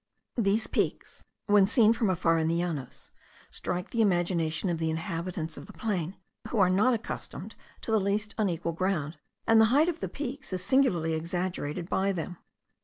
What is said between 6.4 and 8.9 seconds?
who are not accustomed to the least unequal